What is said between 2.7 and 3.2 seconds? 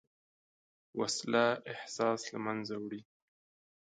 وړي